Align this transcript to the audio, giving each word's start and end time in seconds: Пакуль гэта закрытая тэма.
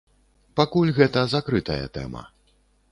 Пакуль 0.61 0.93
гэта 1.01 1.27
закрытая 1.35 1.83
тэма. 1.99 2.29